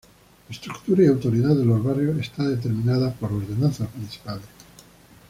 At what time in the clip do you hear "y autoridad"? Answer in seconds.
1.03-1.55